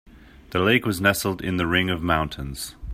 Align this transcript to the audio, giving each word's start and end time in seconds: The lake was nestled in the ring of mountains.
The 0.49 0.57
lake 0.57 0.83
was 0.87 0.99
nestled 0.99 1.43
in 1.43 1.57
the 1.57 1.67
ring 1.67 1.91
of 1.91 2.01
mountains. 2.01 2.73